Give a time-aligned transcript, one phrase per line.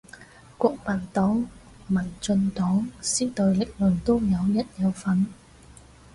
[0.57, 1.47] 國民黨
[1.85, 5.27] 民進黨時代力量都有人有份